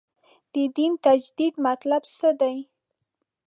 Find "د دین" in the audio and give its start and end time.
0.53-0.93